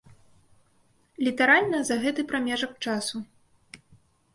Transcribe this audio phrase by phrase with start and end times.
[1.29, 3.27] Літаральна за гэты прамежак часу.